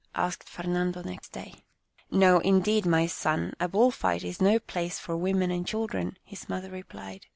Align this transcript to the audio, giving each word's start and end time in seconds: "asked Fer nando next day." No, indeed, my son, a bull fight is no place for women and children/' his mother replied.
"asked 0.15 0.49
Fer 0.49 0.63
nando 0.63 1.03
next 1.03 1.31
day." 1.31 1.53
No, 2.09 2.39
indeed, 2.39 2.87
my 2.87 3.05
son, 3.05 3.53
a 3.59 3.67
bull 3.69 3.91
fight 3.91 4.23
is 4.23 4.41
no 4.41 4.57
place 4.57 4.97
for 4.97 5.15
women 5.15 5.51
and 5.51 5.63
children/' 5.67 6.15
his 6.23 6.49
mother 6.49 6.71
replied. 6.71 7.27